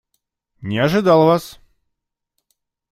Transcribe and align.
Не 0.61 0.79
ожидал 0.79 1.27
вас. 1.27 1.59